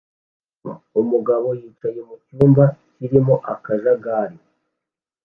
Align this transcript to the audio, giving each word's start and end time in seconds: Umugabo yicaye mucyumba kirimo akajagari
Umugabo 1.01 1.47
yicaye 1.59 1.99
mucyumba 2.07 2.63
kirimo 2.95 3.35
akajagari 3.53 4.37